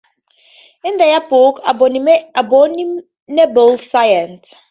In 0.83 0.97
their 0.97 1.29
book 1.29 1.61
Abominable 1.63 3.05
Science! 3.77 4.55